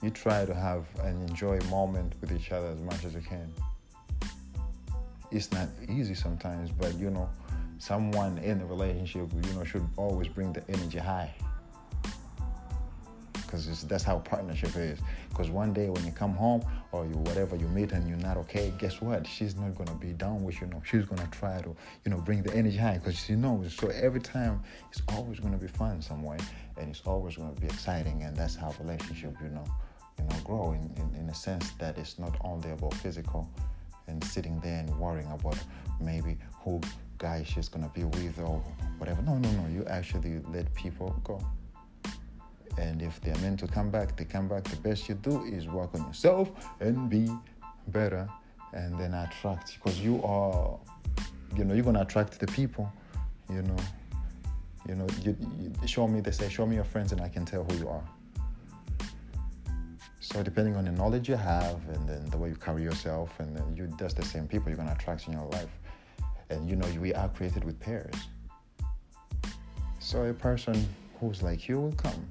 You 0.00 0.10
try 0.10 0.44
to 0.44 0.54
have 0.54 0.86
and 1.02 1.28
enjoy 1.28 1.58
a 1.58 1.64
moment 1.64 2.14
with 2.20 2.32
each 2.32 2.52
other 2.52 2.68
as 2.68 2.80
much 2.80 3.04
as 3.04 3.14
you 3.14 3.20
can. 3.20 3.52
It's 5.32 5.50
not 5.52 5.68
easy 5.88 6.14
sometimes, 6.14 6.70
but 6.70 6.94
you 6.94 7.10
know, 7.10 7.28
someone 7.78 8.38
in 8.38 8.60
a 8.60 8.66
relationship, 8.66 9.28
you 9.34 9.52
know, 9.54 9.64
should 9.64 9.86
always 9.96 10.28
bring 10.28 10.52
the 10.52 10.62
energy 10.68 10.98
high 10.98 11.34
because 13.50 13.82
that's 13.82 14.04
how 14.04 14.18
partnership 14.20 14.76
is. 14.76 15.00
Because 15.28 15.50
one 15.50 15.72
day 15.72 15.88
when 15.88 16.04
you 16.04 16.12
come 16.12 16.34
home 16.34 16.62
or 16.92 17.04
you 17.04 17.14
whatever 17.14 17.56
you 17.56 17.66
meet 17.68 17.92
and 17.92 18.08
you're 18.08 18.18
not 18.18 18.36
okay, 18.36 18.72
guess 18.78 19.00
what? 19.00 19.26
She's 19.26 19.56
not 19.56 19.74
gonna 19.74 19.94
be 19.94 20.12
down 20.12 20.44
with 20.44 20.60
you. 20.60 20.68
Know 20.68 20.80
she's 20.84 21.06
gonna 21.06 21.28
try 21.32 21.60
to 21.62 21.74
you 22.04 22.10
know 22.10 22.18
bring 22.18 22.42
the 22.42 22.54
energy 22.54 22.76
high 22.76 22.98
because 22.98 23.18
she 23.18 23.34
knows. 23.34 23.74
So 23.74 23.88
every 23.88 24.20
time 24.20 24.62
it's 24.90 25.02
always 25.08 25.40
gonna 25.40 25.58
be 25.58 25.66
fun 25.66 26.00
some 26.00 26.22
way, 26.22 26.38
and 26.76 26.90
it's 26.90 27.02
always 27.04 27.36
gonna 27.36 27.52
be 27.60 27.66
exciting. 27.66 28.22
And 28.22 28.36
that's 28.36 28.54
how 28.54 28.72
relationship 28.78 29.34
you 29.42 29.50
know 29.50 29.64
you 30.18 30.24
know 30.24 30.36
grow 30.44 30.72
in, 30.72 30.90
in, 30.96 31.22
in 31.22 31.28
a 31.30 31.34
sense 31.34 31.70
that 31.78 31.98
it's 31.98 32.18
not 32.18 32.36
only 32.42 32.70
about 32.70 32.94
physical 32.94 33.50
and 34.06 34.22
sitting 34.22 34.60
there 34.60 34.78
and 34.80 34.96
worrying 34.98 35.30
about 35.32 35.58
maybe 36.00 36.38
who 36.62 36.80
guy 37.18 37.42
she's 37.42 37.68
gonna 37.68 37.90
be 37.94 38.04
with 38.04 38.38
or 38.38 38.62
whatever. 38.98 39.22
No, 39.22 39.36
no, 39.38 39.50
no. 39.50 39.68
You 39.68 39.84
actually 39.86 40.40
let 40.52 40.72
people 40.74 41.14
go. 41.24 41.40
And 42.80 43.02
if 43.02 43.20
they're 43.20 43.36
meant 43.38 43.60
to 43.60 43.66
come 43.66 43.90
back, 43.90 44.16
they 44.16 44.24
come 44.24 44.48
back. 44.48 44.64
The 44.64 44.76
best 44.76 45.06
you 45.08 45.14
do 45.14 45.44
is 45.44 45.68
work 45.68 45.90
on 45.94 46.00
yourself 46.06 46.50
and 46.80 47.10
be 47.10 47.28
better 47.88 48.26
and 48.72 48.98
then 48.98 49.12
attract. 49.12 49.74
Because 49.74 50.00
you 50.00 50.22
are 50.22 50.78
you 51.56 51.64
know 51.64 51.74
you're 51.74 51.84
gonna 51.84 52.00
attract 52.00 52.40
the 52.40 52.46
people 52.46 52.90
you 53.50 53.62
know. 53.62 53.76
You 54.88 54.94
know 54.94 55.06
you, 55.22 55.36
you, 55.60 55.86
show 55.86 56.08
me 56.08 56.20
they 56.20 56.30
say 56.30 56.48
show 56.48 56.64
me 56.64 56.74
your 56.74 56.84
friends 56.84 57.12
and 57.12 57.20
i 57.20 57.28
can 57.28 57.44
tell 57.44 57.64
who 57.64 57.76
you 57.76 57.88
are. 57.88 58.06
So 60.20 60.42
depending 60.42 60.74
on 60.74 60.86
the 60.86 60.92
knowledge 60.92 61.28
you 61.28 61.36
have 61.36 61.80
and 61.94 62.08
then 62.08 62.24
the 62.30 62.38
way 62.38 62.48
you 62.48 62.56
carry 62.56 62.82
yourself 62.82 63.38
and 63.40 63.54
then 63.54 63.76
you 63.76 63.94
that's 63.98 64.14
the 64.14 64.24
same 64.24 64.48
people 64.48 64.70
you're 64.70 64.78
gonna 64.78 64.96
attract 64.98 65.26
in 65.26 65.34
your 65.34 65.48
life. 65.50 65.74
And 66.48 66.68
you 66.68 66.76
know 66.76 66.88
we 66.98 67.12
are 67.12 67.28
created 67.28 67.62
with 67.62 67.78
pairs. 67.78 68.14
So 69.98 70.24
a 70.24 70.32
person 70.32 70.88
who's 71.20 71.42
like 71.42 71.68
you 71.68 71.78
will 71.78 71.92
come 71.92 72.26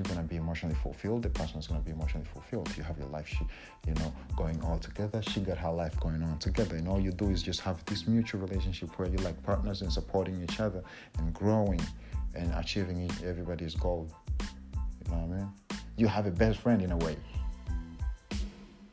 you're 0.00 0.14
gonna 0.14 0.26
be 0.26 0.36
emotionally 0.36 0.76
fulfilled. 0.76 1.22
The 1.22 1.28
person's 1.30 1.66
gonna 1.66 1.80
be 1.80 1.90
emotionally 1.90 2.26
fulfilled. 2.32 2.74
You 2.76 2.82
have 2.82 2.98
your 2.98 3.08
life, 3.08 3.28
she, 3.28 3.44
you 3.86 3.94
know, 3.94 4.12
going 4.36 4.60
all 4.62 4.78
together. 4.78 5.20
She 5.22 5.40
got 5.40 5.58
her 5.58 5.70
life 5.70 5.98
going 6.00 6.22
on 6.22 6.38
together, 6.38 6.76
and 6.76 6.88
all 6.88 7.00
you 7.00 7.12
do 7.12 7.30
is 7.30 7.42
just 7.42 7.60
have 7.60 7.84
this 7.84 8.06
mutual 8.06 8.40
relationship 8.40 8.98
where 8.98 9.08
you're 9.08 9.22
like 9.22 9.42
partners 9.42 9.82
and 9.82 9.92
supporting 9.92 10.42
each 10.42 10.58
other 10.58 10.82
and 11.18 11.34
growing 11.34 11.80
and 12.34 12.52
achieving 12.54 13.10
everybody's 13.24 13.74
goal. 13.74 14.08
You 15.04 15.12
know 15.12 15.18
what 15.18 15.36
I 15.36 15.38
mean? 15.40 15.52
you 16.00 16.08
have 16.08 16.26
a 16.26 16.30
best 16.30 16.58
friend 16.60 16.80
in 16.80 16.92
a 16.92 16.96
way. 16.96 17.16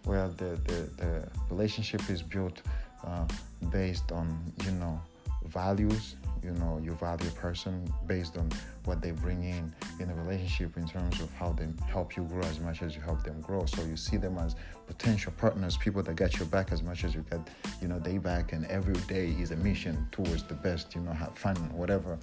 Well, 0.06 0.30
the, 0.30 0.60
the, 0.66 0.90
the 0.98 1.30
relationship 1.50 2.10
is 2.10 2.22
built 2.22 2.62
uh, 3.06 3.26
based 3.72 4.12
on, 4.12 4.54
you 4.66 4.72
know, 4.72 5.02
values. 5.48 6.16
You 6.44 6.51
know, 6.51 6.80
you 6.82 6.92
value 6.94 7.27
a 7.27 7.32
person 7.32 7.92
based 8.06 8.38
on 8.38 8.50
what 8.86 9.01
they 9.01 9.12
bring 9.12 9.44
in 9.44 9.74
in 10.00 10.10
a 10.10 10.16
relationship 10.16 10.77
in 10.77 10.88
terms 10.88 11.20
of 11.20 11.34
how 11.34 11.51
they 11.51 11.68
help 11.88 12.16
you 12.16 12.24
grow 12.24 12.44
as 12.44 12.60
much 12.60 12.82
as 12.84 12.96
you 12.96 13.01
help 13.01 13.24
them 13.24 13.42
grow. 13.42 13.66
So 13.66 13.84
you 13.84 13.98
see 13.98 14.18
them 14.18 14.38
as 14.38 14.56
potential 14.86 15.34
partners, 15.36 15.77
people 15.77 16.04
that 16.04 16.16
get 16.16 16.38
your 16.38 16.48
back 16.48 16.72
as 16.72 16.84
much 16.84 17.04
as 17.04 17.16
you 17.16 17.25
get, 17.30 17.39
you 17.82 17.88
know, 17.88 18.00
they 18.00 18.18
back. 18.18 18.54
And 18.54 18.66
every 18.68 18.94
day 19.08 19.36
is 19.39 19.51
a 19.51 19.58
mission 19.58 20.08
towards 20.12 20.44
the 20.44 20.54
best. 20.54 20.96
You 20.96 21.01
know, 21.01 21.12
have 21.12 21.38
fun, 21.38 21.56
whatever. 21.74 22.18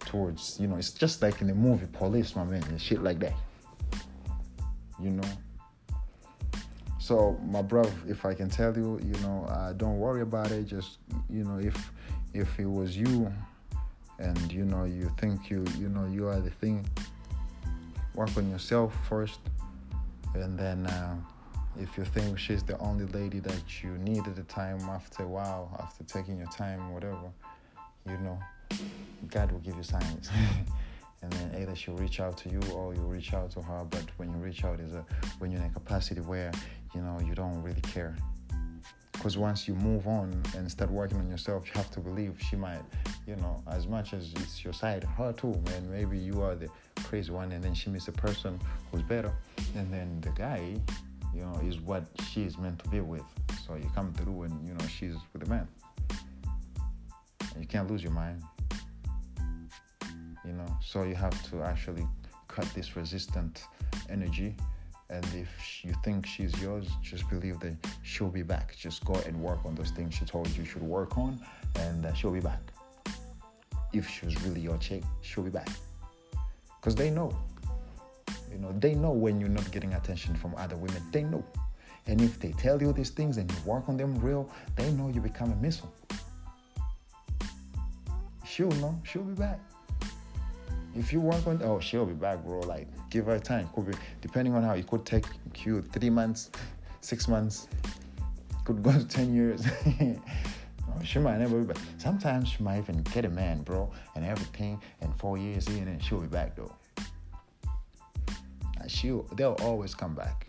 Towards, 0.00 0.58
you 0.58 0.66
know, 0.66 0.76
it's 0.76 0.90
just 0.90 1.22
like 1.22 1.40
in 1.40 1.46
the 1.46 1.54
movie 1.54 1.86
Police, 1.92 2.34
my 2.34 2.44
man, 2.44 2.64
and 2.64 2.80
shit 2.80 3.02
like 3.02 3.20
that. 3.20 3.34
You 4.98 5.10
know, 5.10 5.28
so 7.02 7.36
my 7.44 7.62
bro, 7.62 7.82
if 8.06 8.24
I 8.24 8.32
can 8.32 8.48
tell 8.48 8.76
you, 8.76 9.00
you 9.02 9.20
know, 9.22 9.44
uh, 9.48 9.72
don't 9.72 9.98
worry 9.98 10.22
about 10.22 10.52
it. 10.52 10.66
Just 10.66 10.98
you 11.28 11.42
know, 11.42 11.58
if 11.58 11.92
if 12.34 12.58
it 12.58 12.66
was 12.66 12.96
you, 12.96 13.32
and 14.18 14.52
you 14.52 14.64
know, 14.64 14.84
you 14.84 15.10
think 15.18 15.50
you 15.50 15.64
you 15.78 15.88
know 15.88 16.06
you 16.06 16.28
are 16.28 16.40
the 16.40 16.50
thing, 16.50 16.86
work 18.14 18.36
on 18.36 18.50
yourself 18.50 18.94
first, 19.08 19.40
and 20.34 20.58
then 20.58 20.86
uh, 20.86 21.16
if 21.80 21.96
you 21.96 22.04
think 22.04 22.38
she's 22.38 22.62
the 22.62 22.78
only 22.78 23.06
lady 23.06 23.40
that 23.40 23.82
you 23.82 23.90
need 23.98 24.26
at 24.26 24.36
the 24.36 24.42
time, 24.44 24.80
after 24.90 25.24
a 25.24 25.28
while, 25.28 25.76
after 25.80 26.04
taking 26.04 26.38
your 26.38 26.48
time, 26.48 26.92
whatever, 26.92 27.30
you 28.06 28.18
know, 28.18 28.38
God 29.28 29.50
will 29.52 29.60
give 29.60 29.76
you 29.76 29.82
signs. 29.82 30.30
and 31.22 31.32
then 31.32 31.62
either 31.62 31.74
she'll 31.74 31.96
reach 31.96 32.20
out 32.20 32.36
to 32.36 32.48
you 32.48 32.60
or 32.74 32.94
you 32.94 33.00
reach 33.00 33.32
out 33.32 33.50
to 33.52 33.62
her 33.62 33.84
but 33.88 34.04
when 34.16 34.28
you 34.30 34.36
reach 34.36 34.64
out 34.64 34.80
is 34.80 34.94
a 34.94 35.04
when 35.38 35.50
you're 35.50 35.60
in 35.60 35.66
a 35.66 35.70
capacity 35.70 36.20
where 36.20 36.50
you 36.94 37.00
know 37.00 37.18
you 37.24 37.34
don't 37.34 37.62
really 37.62 37.80
care 37.80 38.16
because 39.22 39.38
once 39.38 39.68
you 39.68 39.74
move 39.76 40.08
on 40.08 40.42
and 40.56 40.68
start 40.68 40.90
working 40.90 41.16
on 41.18 41.30
yourself 41.30 41.64
you 41.66 41.72
have 41.74 41.88
to 41.92 42.00
believe 42.00 42.34
she 42.50 42.56
might 42.56 42.82
you 43.24 43.36
know 43.36 43.62
as 43.70 43.86
much 43.86 44.12
as 44.14 44.32
it's 44.32 44.64
your 44.64 44.72
side 44.72 45.04
her 45.04 45.32
too 45.32 45.54
man 45.66 45.88
maybe 45.88 46.18
you 46.18 46.42
are 46.42 46.56
the 46.56 46.68
crazy 47.04 47.30
one 47.30 47.52
and 47.52 47.62
then 47.62 47.72
she 47.72 47.88
meets 47.88 48.08
a 48.08 48.12
person 48.12 48.58
who's 48.90 49.02
better 49.02 49.32
and 49.76 49.92
then 49.92 50.20
the 50.22 50.30
guy 50.30 50.74
you 51.34 51.42
know 51.42 51.58
is 51.64 51.80
what 51.80 52.04
she 52.30 52.42
is 52.42 52.58
meant 52.58 52.78
to 52.78 52.88
be 52.88 53.00
with. 53.00 53.24
So 53.66 53.74
you 53.74 53.90
come 53.94 54.12
through 54.14 54.42
and 54.42 54.66
you 54.66 54.74
know 54.74 54.86
she's 54.86 55.14
with 55.32 55.42
a 55.42 55.46
man. 55.46 55.68
You 57.58 57.66
can't 57.66 57.90
lose 57.90 58.02
your 58.02 58.12
mind. 58.12 58.42
You 60.44 60.52
know 60.52 60.76
so 60.82 61.04
you 61.04 61.14
have 61.14 61.50
to 61.50 61.62
actually 61.62 62.06
cut 62.48 62.66
this 62.74 62.96
resistant 62.96 63.64
energy 64.10 64.56
and 65.12 65.24
if 65.34 65.84
you 65.84 65.92
think 66.02 66.26
she's 66.26 66.58
yours 66.60 66.88
just 67.02 67.28
believe 67.28 67.60
that 67.60 67.76
she'll 68.02 68.30
be 68.30 68.42
back. 68.42 68.74
Just 68.76 69.04
go 69.04 69.14
and 69.26 69.36
work 69.38 69.58
on 69.66 69.74
those 69.74 69.90
things 69.90 70.14
she 70.14 70.24
told 70.24 70.48
you 70.56 70.64
should 70.64 70.82
work 70.82 71.18
on 71.18 71.38
and 71.76 72.06
uh, 72.06 72.14
she'll 72.14 72.32
be 72.32 72.40
back. 72.40 72.62
If 73.92 74.08
she 74.08 74.24
was 74.24 74.42
really 74.42 74.60
your 74.60 74.78
chick 74.78 75.02
she'll 75.20 75.44
be 75.44 75.50
back. 75.50 75.68
Because 76.80 76.94
they 76.94 77.10
know. 77.10 77.36
You 78.50 78.58
know 78.58 78.72
they 78.78 78.94
know 78.94 79.12
when 79.12 79.38
you're 79.38 79.50
not 79.60 79.70
getting 79.70 79.92
attention 79.92 80.34
from 80.34 80.54
other 80.56 80.76
women. 80.76 81.02
They 81.12 81.24
know. 81.24 81.44
And 82.06 82.20
if 82.20 82.40
they 82.40 82.52
tell 82.52 82.80
you 82.80 82.92
these 82.92 83.10
things 83.10 83.36
and 83.36 83.50
you 83.50 83.56
work 83.66 83.88
on 83.88 83.98
them 83.98 84.18
real 84.18 84.50
they 84.76 84.90
know 84.92 85.08
you 85.08 85.20
become 85.20 85.52
a 85.52 85.56
missile. 85.56 85.92
She'll 88.46 88.76
know. 88.82 88.98
She'll 89.04 89.24
be 89.24 89.34
back 89.34 89.60
if 90.94 91.12
you 91.12 91.20
work 91.20 91.46
on 91.46 91.60
oh 91.62 91.80
she'll 91.80 92.06
be 92.06 92.12
back 92.12 92.44
bro. 92.44 92.60
Like 92.60 92.88
give 93.10 93.26
her 93.26 93.38
time. 93.38 93.68
Could 93.74 93.86
be 93.86 93.94
depending 94.20 94.54
on 94.54 94.62
how 94.62 94.72
it 94.74 94.86
could 94.86 95.04
take 95.04 95.24
you 95.64 95.82
three 95.82 96.10
months 96.10 96.50
six 97.00 97.28
months 97.28 97.68
could 98.64 98.82
go 98.82 98.92
to 98.92 99.04
10 99.04 99.34
years. 99.34 99.66
She 101.04 101.18
might 101.18 101.38
never 101.38 101.58
be 101.58 101.72
back. 101.72 101.82
Sometimes 101.98 102.48
she 102.50 102.62
might 102.62 102.78
even 102.78 103.02
get 103.02 103.24
a 103.24 103.28
man 103.28 103.62
bro 103.62 103.90
and 104.14 104.24
everything 104.24 104.80
and 105.00 105.14
four 105.16 105.36
years 105.38 105.66
in 105.68 105.88
and 105.88 106.02
she'll 106.02 106.20
be 106.20 106.26
back 106.26 106.54
though. 106.54 106.72
She'll 108.86 109.22
they'll 109.34 109.56
always 109.62 109.94
come 109.94 110.14
back. 110.14 110.46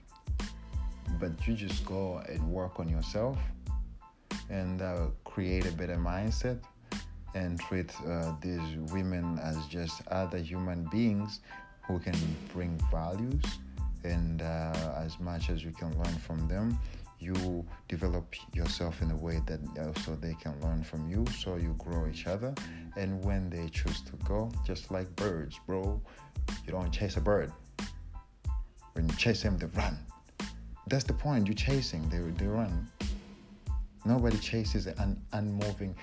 But 1.20 1.48
you 1.48 1.54
just 1.54 1.86
go 1.86 2.22
and 2.28 2.52
work 2.52 2.80
on 2.80 2.90
yourself 2.90 3.38
and 4.50 4.82
uh, 4.82 5.08
create 5.24 5.66
a 5.66 5.72
better 5.72 5.96
mindset 5.96 6.60
and 7.36 7.60
treat 7.60 7.92
uh, 8.08 8.34
these 8.42 8.78
women 8.92 9.40
as 9.40 9.66
just 9.68 10.02
other 10.08 10.38
human 10.38 10.88
beings 10.92 11.42
who 11.88 12.00
can 12.00 12.16
bring 12.54 12.80
values 12.92 13.44
and 14.04 14.42
uh, 14.42 14.94
as 14.98 15.20
much 15.20 15.50
as 15.50 15.64
you 15.64 15.72
can 15.72 15.90
learn 15.98 16.16
from 16.16 16.48
them 16.48 16.78
you 17.24 17.66
develop 17.88 18.36
yourself 18.54 19.02
in 19.02 19.10
a 19.12 19.16
way 19.16 19.40
that 19.46 19.60
also 19.80 20.16
they 20.16 20.36
can 20.36 20.54
learn 20.62 20.84
from 20.84 21.10
you. 21.10 21.26
So 21.40 21.56
you 21.56 21.74
grow 21.78 22.06
each 22.08 22.28
other. 22.28 22.54
And 22.98 23.24
when 23.24 23.50
they 23.50 23.70
choose 23.70 24.02
to 24.02 24.12
go 24.26 24.52
just 24.66 24.92
like 24.92 25.14
birds 25.16 25.60
bro 25.66 26.02
you 26.66 26.72
don't 26.72 26.92
chase 26.92 27.18
a 27.18 27.22
bird. 27.22 27.52
When 28.94 29.08
you 29.08 29.16
chase 29.16 29.42
them 29.42 29.58
they 29.58 29.68
run. 29.68 29.98
That's 30.88 31.06
the 31.06 31.14
point. 31.14 31.48
You're 31.48 31.56
chasing 31.56 32.08
they, 32.10 32.20
they 32.20 32.48
run 32.48 32.90
nobody 34.06 34.38
chases 34.38 34.88
an 34.88 35.22
unmoving 35.32 35.96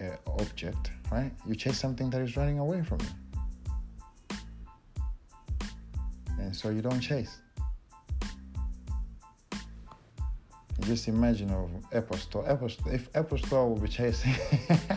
uh, 0.00 0.16
object, 0.26 0.90
right? 1.10 1.32
You 1.46 1.54
chase 1.54 1.78
something 1.78 2.10
that 2.10 2.20
is 2.20 2.36
running 2.36 2.58
away 2.58 2.82
from 2.82 2.98
you. 3.00 4.36
And 6.38 6.56
so 6.56 6.70
you 6.70 6.80
don't 6.80 7.00
chase. 7.00 7.38
just 10.86 11.08
imagine 11.08 11.50
of 11.50 11.70
Apple 11.92 12.16
Store. 12.16 12.48
Apple 12.48 12.68
Store 12.68 12.92
if 12.92 13.08
Apple 13.14 13.38
Store 13.38 13.68
will 13.68 13.78
be 13.78 13.86
chasing 13.86 14.34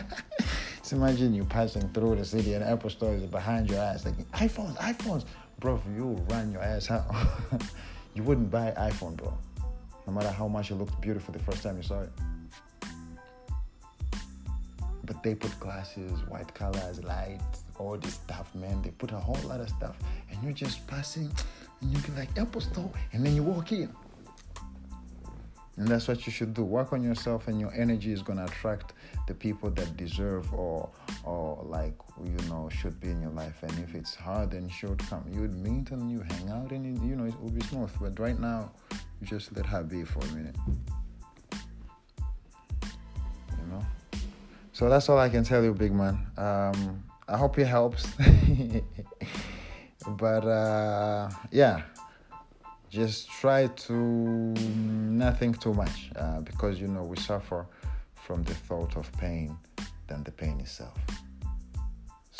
just 0.78 0.92
imagine 0.92 1.34
you 1.34 1.44
passing 1.44 1.88
through 1.90 2.16
the 2.16 2.24
city 2.24 2.54
and 2.54 2.64
Apple 2.64 2.90
Store 2.90 3.14
is 3.14 3.24
behind 3.26 3.70
your 3.70 3.80
ass 3.80 4.04
like 4.04 4.16
iPhones, 4.32 4.76
iPhones. 4.78 5.24
Bro, 5.60 5.80
you 5.94 6.14
run 6.30 6.50
your 6.50 6.62
ass 6.62 6.90
out. 6.90 7.04
you 8.14 8.22
wouldn't 8.24 8.50
buy 8.50 8.72
iPhone, 8.76 9.14
bro. 9.16 9.32
No 10.06 10.12
matter 10.12 10.30
how 10.30 10.48
much 10.48 10.70
it 10.70 10.74
looked 10.74 11.00
beautiful 11.00 11.32
the 11.32 11.38
first 11.38 11.62
time 11.62 11.76
you 11.76 11.82
saw 11.82 12.00
it 12.00 12.10
but 15.06 15.22
they 15.22 15.34
put 15.34 15.58
glasses, 15.60 16.20
white 16.28 16.52
colors, 16.54 17.02
lights, 17.02 17.64
all 17.78 17.96
this 17.96 18.14
stuff, 18.14 18.54
man. 18.54 18.82
They 18.82 18.90
put 18.90 19.12
a 19.12 19.18
whole 19.18 19.48
lot 19.48 19.60
of 19.60 19.68
stuff, 19.68 19.96
and 20.30 20.42
you're 20.42 20.52
just 20.52 20.86
passing, 20.86 21.30
and 21.80 21.92
you 21.92 21.98
be 21.98 22.12
like 22.12 22.36
Apple 22.38 22.60
Store, 22.60 22.90
and 23.12 23.24
then 23.24 23.34
you 23.34 23.42
walk 23.42 23.72
in. 23.72 23.90
And 25.76 25.88
that's 25.88 26.06
what 26.06 26.24
you 26.24 26.30
should 26.30 26.54
do. 26.54 26.62
Work 26.62 26.92
on 26.92 27.02
yourself, 27.02 27.48
and 27.48 27.60
your 27.60 27.72
energy 27.74 28.12
is 28.12 28.22
gonna 28.22 28.44
attract 28.44 28.92
the 29.26 29.34
people 29.34 29.70
that 29.70 29.96
deserve 29.96 30.52
or 30.54 30.88
or 31.24 31.64
like 31.64 31.94
you 32.22 32.48
know 32.48 32.68
should 32.68 33.00
be 33.00 33.08
in 33.08 33.20
your 33.20 33.32
life. 33.32 33.62
And 33.62 33.72
if 33.80 33.94
it's 33.94 34.14
hard 34.14 34.54
and 34.54 34.70
short 34.70 34.98
come, 34.98 35.24
you 35.32 35.40
would 35.40 35.54
meet 35.54 35.90
and 35.90 36.10
you 36.10 36.20
hang 36.20 36.50
out, 36.50 36.70
and 36.70 36.84
you 37.08 37.16
know 37.16 37.24
it 37.24 37.40
will 37.40 37.50
be 37.50 37.62
smooth. 37.62 37.90
But 38.00 38.18
right 38.20 38.38
now, 38.38 38.70
you 39.20 39.26
just 39.26 39.56
let 39.56 39.66
her 39.66 39.82
be 39.82 40.04
for 40.04 40.20
a 40.20 40.26
minute. 40.26 40.56
So 44.74 44.88
that's 44.88 45.08
all 45.08 45.18
I 45.20 45.28
can 45.28 45.44
tell 45.44 45.62
you, 45.62 45.72
big 45.72 45.94
man. 45.94 46.18
Um, 46.36 47.04
I 47.28 47.36
hope 47.36 47.56
it 47.60 47.66
helps. 47.66 48.08
but 50.08 50.44
uh, 50.44 51.30
yeah, 51.52 51.82
just 52.90 53.30
try 53.30 53.68
to 53.68 53.94
not 53.94 55.38
think 55.38 55.60
too 55.60 55.74
much 55.74 56.10
uh, 56.16 56.40
because 56.40 56.80
you 56.80 56.88
know 56.88 57.04
we 57.04 57.16
suffer 57.16 57.68
from 58.16 58.42
the 58.42 58.54
thought 58.54 58.96
of 58.96 59.10
pain 59.12 59.56
than 60.08 60.24
the 60.24 60.32
pain 60.32 60.58
itself. 60.58 60.98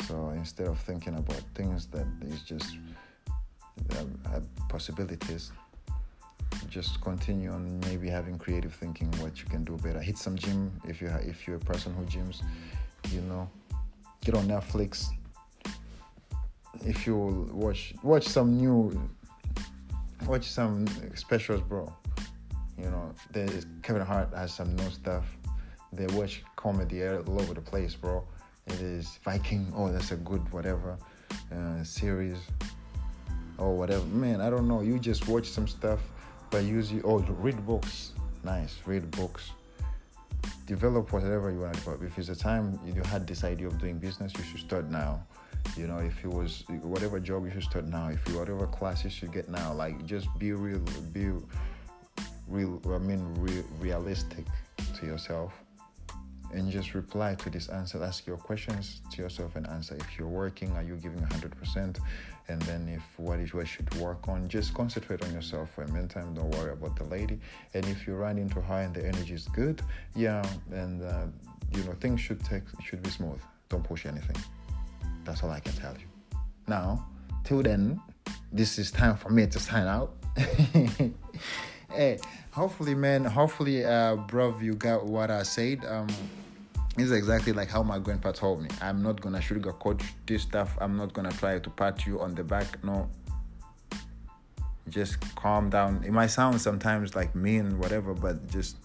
So 0.05 0.31
instead 0.31 0.67
of 0.67 0.77
thinking 0.79 1.15
about 1.15 1.41
things 1.53 1.85
that 1.87 2.05
is 2.21 2.41
just 2.41 2.75
uh, 3.91 4.41
possibilities, 4.67 5.53
just 6.69 7.01
continue 7.01 7.51
on 7.51 7.79
maybe 7.81 8.09
having 8.09 8.37
creative 8.37 8.73
thinking 8.73 9.11
what 9.19 9.39
you 9.41 9.45
can 9.47 9.63
do 9.63 9.77
better. 9.77 9.99
Hit 9.99 10.17
some 10.17 10.35
gym 10.35 10.71
if 10.87 11.01
you 11.01 11.07
if 11.21 11.47
you're 11.47 11.57
a 11.57 11.59
person 11.71 11.93
who 11.93 12.03
gyms 12.05 12.41
you 13.11 13.21
know. 13.21 13.49
Get 14.23 14.35
on 14.35 14.47
netflix. 14.47 15.07
If 16.85 17.05
you 17.05 17.49
watch 17.53 17.93
watch 18.03 18.27
some 18.27 18.57
new 18.57 19.09
watch 20.25 20.49
some 20.49 20.87
specials 21.15 21.61
bro. 21.61 21.93
You 22.77 22.89
know 22.89 23.13
there's 23.31 23.65
kevin 23.83 24.01
hart 24.01 24.33
has 24.33 24.53
some 24.53 24.75
new 24.75 24.89
stuff. 24.89 25.25
They 25.93 26.07
watch 26.07 26.43
comedy 26.55 27.05
all 27.07 27.41
over 27.41 27.53
the 27.53 27.61
place 27.61 27.95
bro. 27.95 28.23
It 28.67 28.81
is 28.81 29.19
viking 29.23 29.71
oh 29.75 29.91
that's 29.91 30.11
a 30.11 30.17
good 30.17 30.41
whatever 30.51 30.97
uh, 31.51 31.83
series 31.83 32.37
or 33.57 33.75
whatever. 33.75 34.05
Man 34.05 34.41
i 34.41 34.49
don't 34.49 34.67
know. 34.67 34.81
You 34.81 34.99
just 34.99 35.27
watch 35.27 35.47
some 35.47 35.67
stuff 35.67 36.01
by 36.49 36.59
using 36.59 37.01
oh 37.03 37.19
read 37.19 37.65
books. 37.65 38.13
Nice 38.43 38.77
read 38.85 39.09
books. 39.11 39.51
Develop 40.65 41.11
whatever 41.13 41.51
you 41.51 41.59
want 41.59 41.83
but 41.85 42.01
if 42.01 42.17
it's 42.17 42.29
a 42.29 42.35
time 42.35 42.79
you 42.85 43.01
had 43.03 43.27
this 43.27 43.43
idea 43.43 43.67
of 43.67 43.79
doing 43.79 43.97
business 43.97 44.33
you 44.37 44.43
should 44.43 44.59
start 44.59 44.89
now. 44.89 45.23
You 45.75 45.87
know, 45.87 45.97
if 45.97 46.23
it 46.23 46.31
was 46.31 46.63
whatever 46.81 47.19
job 47.19 47.45
you 47.45 47.51
should 47.51 47.63
start 47.63 47.85
now, 47.85 48.09
if 48.09 48.19
you 48.27 48.37
whatever 48.37 48.67
class 48.67 49.03
you 49.03 49.09
should 49.09 49.33
get 49.33 49.49
now, 49.49 49.73
like 49.73 50.05
just 50.05 50.27
be 50.37 50.53
real, 50.53 50.79
be 51.11 51.31
real. 52.47 52.81
I 52.93 52.99
mean, 52.99 53.25
real, 53.39 53.63
realistic 53.79 54.45
to 54.99 55.05
yourself, 55.05 55.53
and 56.53 56.71
just 56.71 56.93
reply 56.93 57.35
to 57.35 57.49
this 57.49 57.67
answer. 57.69 58.03
Ask 58.03 58.25
your 58.25 58.37
questions 58.37 59.01
to 59.11 59.21
yourself 59.21 59.55
and 59.55 59.67
answer. 59.69 59.95
If 59.95 60.17
you're 60.17 60.27
working, 60.27 60.71
are 60.75 60.83
you 60.83 60.95
giving 60.95 61.21
hundred 61.23 61.55
percent? 61.57 61.99
And 62.47 62.61
then 62.63 62.87
if 62.87 63.03
what 63.17 63.39
is 63.39 63.53
what 63.53 63.67
should 63.67 63.93
work 63.95 64.27
on, 64.27 64.47
just 64.47 64.73
concentrate 64.73 65.23
on 65.23 65.33
yourself 65.33 65.69
for 65.73 65.83
a 65.83 65.91
meantime. 65.91 66.33
Don't 66.35 66.51
worry 66.51 66.73
about 66.73 66.95
the 66.95 67.05
lady. 67.05 67.39
And 67.73 67.85
if 67.87 68.05
you 68.05 68.13
run 68.15 68.37
into 68.37 68.61
her 68.61 68.81
and 68.81 68.93
the 68.93 69.05
energy 69.05 69.33
is 69.33 69.47
good, 69.47 69.81
yeah, 70.15 70.45
and 70.71 71.01
uh, 71.03 71.25
you 71.71 71.83
know 71.83 71.93
things 71.93 72.21
should 72.21 72.43
take 72.43 72.63
should 72.83 73.01
be 73.01 73.09
smooth. 73.09 73.39
Don't 73.69 73.83
push 73.83 74.05
anything. 74.05 74.37
That's 75.23 75.43
all 75.43 75.49
I 75.49 75.59
can 75.59 75.73
tell 75.73 75.93
you. 75.93 76.39
Now, 76.67 77.07
till 77.43 77.63
then, 77.63 77.99
this 78.51 78.77
is 78.77 78.91
time 78.91 79.17
for 79.17 79.29
me 79.29 79.47
to 79.47 79.59
sign 79.59 79.87
out. 79.87 80.13
hey, 81.95 82.19
hopefully, 82.51 82.95
man, 82.95 83.25
hopefully, 83.25 83.85
uh, 83.85 84.15
bro, 84.15 84.57
you 84.59 84.73
got 84.75 85.05
what 85.05 85.31
I 85.31 85.43
said. 85.43 85.83
Um, 85.85 86.07
is 86.97 87.11
exactly 87.11 87.51
like 87.51 87.69
how 87.69 87.83
my 87.83 87.99
grandpa 87.99 88.31
told 88.31 88.61
me. 88.61 88.69
I'm 88.81 89.03
not 89.03 89.19
gonna 89.19 89.39
sugarcoat 89.39 90.01
this 90.25 90.43
stuff. 90.43 90.77
I'm 90.79 90.95
not 90.95 91.11
gonna 91.13 91.31
try 91.31 91.59
to 91.59 91.69
pat 91.69 92.05
you 92.05 92.21
on 92.21 92.35
the 92.35 92.43
back. 92.43 92.83
No. 92.83 93.09
Just 94.87 95.19
calm 95.35 95.69
down. 95.69 96.03
It 96.05 96.11
might 96.11 96.27
sound 96.27 96.61
sometimes 96.61 97.15
like 97.15 97.35
mean, 97.35 97.79
whatever, 97.79 98.13
but 98.13 98.47
just, 98.49 98.77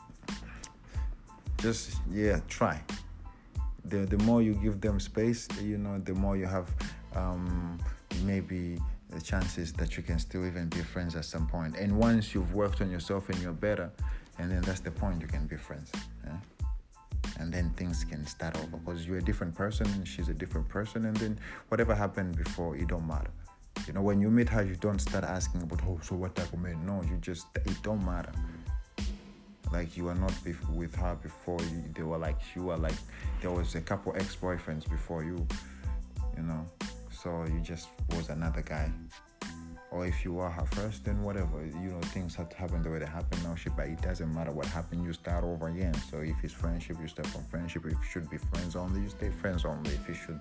just 1.59 1.99
yeah, 2.11 2.40
try 2.49 2.83
the 3.90 4.07
the 4.07 4.19
more 4.19 4.43
you 4.43 4.55
give 4.55 4.81
them 4.81 5.00
space, 5.00 5.49
you 5.62 5.79
know, 5.79 5.99
the 5.99 6.14
more 6.14 6.37
you 6.37 6.47
have 6.47 6.71
um, 7.14 7.79
maybe 8.25 8.79
the 9.11 9.21
chances 9.21 9.73
that 9.75 9.97
you 9.97 10.02
can 10.02 10.19
still 10.19 10.47
even 10.47 10.69
be 10.69 10.81
friends 10.81 11.17
at 11.17 11.25
some 11.25 11.47
point. 11.47 11.76
And 11.76 11.97
once 11.97 12.35
you've 12.35 12.55
worked 12.55 12.81
on 12.81 12.90
yourself 12.90 13.29
and 13.29 13.38
you're 13.43 13.52
better, 13.52 13.90
and 14.38 14.50
then 14.50 14.62
that's 14.62 14.81
the 14.81 14.90
point 14.90 15.21
you 15.21 15.26
can 15.26 15.47
be 15.47 15.57
friends. 15.57 15.90
Yeah? 16.25 16.37
And 17.38 17.52
then 17.52 17.71
things 17.71 18.05
can 18.05 18.26
start 18.26 18.57
over 18.59 18.76
because 18.76 19.07
you're 19.07 19.19
a 19.19 19.23
different 19.23 19.55
person 19.55 19.87
and 19.95 20.07
she's 20.07 20.29
a 20.29 20.35
different 20.35 20.69
person, 20.69 21.07
and 21.07 21.17
then 21.17 21.38
whatever 21.69 21.95
happened 21.95 22.37
before, 22.37 22.76
it 22.76 22.88
don't 22.88 23.07
matter. 23.07 23.31
You 23.87 23.95
know, 23.95 24.02
when 24.02 24.21
you 24.21 24.31
meet 24.31 24.49
her, 24.50 24.62
you 24.62 24.76
don't 24.76 25.00
start 25.00 25.25
asking 25.25 25.62
about, 25.62 25.81
oh, 25.87 25.99
so 26.02 26.14
what 26.14 26.35
type 26.35 26.52
of 26.52 26.59
man? 26.61 26.85
No, 26.87 27.02
you 27.02 27.17
just, 27.21 27.47
it 27.55 27.83
don't 27.83 28.05
matter 28.05 28.33
like 29.73 29.97
you 29.97 30.05
were 30.05 30.14
not 30.14 30.33
with 30.75 30.95
her 30.97 31.17
before 31.23 31.61
you, 31.61 31.85
they 31.95 32.02
were 32.02 32.19
like 32.19 32.38
you 32.55 32.64
were 32.64 32.76
like 32.76 32.95
there 33.40 33.50
was 33.50 33.75
a 33.75 33.81
couple 33.81 34.14
ex-boyfriends 34.17 34.88
before 34.88 35.23
you 35.23 35.47
you 36.37 36.43
know 36.43 36.67
so 37.23 37.45
you 37.53 37.61
just 37.61 37.89
was 38.17 38.31
another 38.31 38.62
guy. 38.62 38.91
Or 39.91 40.07
if 40.07 40.25
you 40.25 40.35
were 40.35 40.49
her 40.49 40.67
first 40.67 41.05
then 41.05 41.23
whatever. 41.23 41.65
You 41.65 41.91
know 41.91 42.00
things 42.15 42.35
have 42.37 42.49
to 42.50 42.57
happen 42.57 42.83
the 42.83 42.91
way 42.91 43.00
they 43.00 43.07
happen 43.07 43.43
now 43.43 43.55
shit 43.55 43.77
but 43.77 43.89
it 43.89 44.00
doesn't 44.00 44.33
matter 44.33 44.53
what 44.53 44.67
happened 44.67 45.05
you 45.05 45.12
start 45.12 45.45
over 45.45 45.69
again. 45.69 45.95
So 46.11 46.19
if 46.19 46.37
it's 46.43 46.53
friendship 46.53 46.97
you 47.00 47.09
start 47.09 47.29
from 47.29 47.45
friendship. 47.45 47.85
If 47.85 47.93
you 47.93 47.99
should 48.11 48.31
be 48.31 48.39
friends 48.39 48.77
only 48.77 49.00
you 49.03 49.09
stay 49.09 49.31
friends 49.31 49.65
only. 49.65 49.91
If 49.91 50.09
you 50.09 50.15
should 50.15 50.41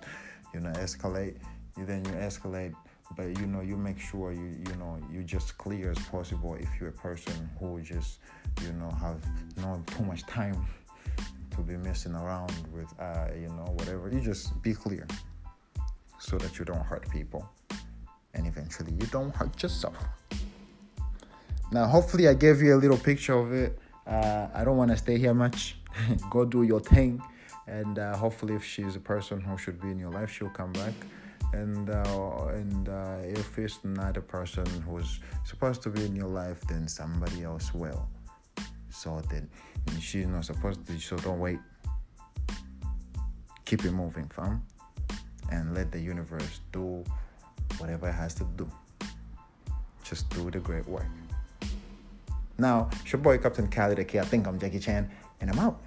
you 0.53 0.59
know 0.61 0.71
escalate 0.73 1.35
then 1.77 2.05
you 2.05 2.11
escalate. 2.11 2.73
But 3.17 3.39
you 3.39 3.47
know 3.47 3.61
you 3.61 3.75
make 3.75 3.99
sure 3.99 4.31
you 4.31 4.49
you 4.67 4.75
know 4.75 4.99
you 5.11 5.23
just 5.23 5.57
clear 5.57 5.91
as 5.91 5.99
possible 6.07 6.53
if 6.55 6.69
you're 6.79 6.89
a 6.89 6.99
person 7.07 7.49
who 7.59 7.81
just 7.81 8.19
you 8.61 8.71
know 8.73 8.91
have 9.01 9.19
not 9.57 9.85
too 9.87 10.03
much 10.03 10.23
time 10.27 10.63
to 11.55 11.61
be 11.61 11.75
messing 11.75 12.13
around 12.13 12.53
with 12.71 12.93
uh, 12.99 13.29
you 13.35 13.49
know 13.49 13.67
whatever. 13.79 14.09
You 14.13 14.21
just 14.21 14.61
be 14.61 14.73
clear 14.73 15.07
so 16.19 16.37
that 16.37 16.59
you 16.59 16.65
don't 16.65 16.85
hurt 16.85 17.09
people. 17.09 17.49
And 18.33 18.45
eventually 18.45 18.91
you 18.91 19.07
don't 19.07 19.33
hurt 19.35 19.61
yourself. 19.63 19.97
Now 21.71 21.85
hopefully 21.87 22.27
i 22.27 22.33
gave 22.33 22.61
you 22.61 22.75
a 22.75 22.79
little 22.79 22.97
picture 22.97 23.33
of 23.33 23.53
it. 23.53 23.79
Uh, 24.05 24.47
i 24.53 24.63
don't 24.63 24.77
want 24.77 24.91
to 24.91 24.97
stay 24.97 25.17
here 25.17 25.33
much. 25.33 25.77
Go 26.29 26.45
do 26.45 26.63
your 26.63 26.79
thing. 26.79 27.21
And 27.67 27.99
uh, 27.99 28.17
hopefully 28.17 28.55
if 28.55 28.63
she's 28.63 28.95
a 28.95 28.99
person 28.99 29.39
who 29.39 29.57
should 29.57 29.79
be 29.79 29.89
in 29.89 29.99
your 29.99 30.11
life 30.11 30.31
she'll 30.31 30.49
come 30.49 30.73
back. 30.73 30.93
And 31.53 31.89
uh, 31.89 32.47
and 32.53 32.89
uh, 32.89 33.17
if 33.23 33.57
it's 33.57 33.79
not 33.83 34.17
a 34.17 34.21
person 34.21 34.65
who's 34.81 35.19
supposed 35.45 35.81
to 35.83 35.89
be 35.89 36.05
in 36.05 36.15
your 36.15 36.27
life 36.27 36.61
then 36.67 36.87
somebody 36.87 37.43
else 37.43 37.73
will. 37.73 38.07
So 38.89 39.21
then 39.29 39.49
she's 39.99 40.27
not 40.27 40.45
supposed 40.45 40.85
to 40.87 40.99
so 40.99 41.15
don't 41.17 41.39
wait. 41.39 41.59
Keep 43.65 43.85
it 43.85 43.91
moving 43.91 44.27
fam 44.35 44.63
and 45.49 45.73
let 45.73 45.91
the 45.91 45.99
universe 45.99 46.59
do 46.71 47.03
whatever 47.77 48.09
it 48.09 48.13
has 48.13 48.33
to 48.35 48.43
do. 48.55 48.69
Just 50.03 50.29
do 50.29 50.49
the 50.49 50.59
great 50.59 50.87
work. 50.87 51.05
Now 52.57 52.89
it's 52.91 53.11
your 53.11 53.21
boy 53.21 53.37
captain 53.37 53.67
Khalid 53.67 53.99
okay 53.99 54.19
I 54.19 54.25
think 54.25 54.47
I'm 54.47 54.59
Jackie 54.59 54.79
Chan 54.79 55.09
and 55.39 55.49
I'm 55.49 55.59
out 55.59 55.81